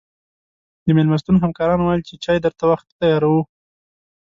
[0.85, 3.41] د مېلمستون همکارانو ویل چې چای درته وختي تیاروو.